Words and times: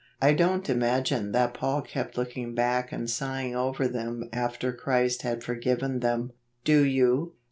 I 0.19 0.33
don't 0.33 0.67
imagine 0.67 1.31
that 1.33 1.53
Paul 1.53 1.83
kept 1.83 2.17
looking 2.17 2.55
back 2.55 2.91
and 2.91 3.07
sighing 3.07 3.55
over 3.55 3.87
them 3.87 4.27
after 4.33 4.73
Christ 4.73 5.21
had 5.21 5.43
forgiven 5.43 5.99
them. 5.99 6.31
Do 6.63 6.83
you? 6.83 7.33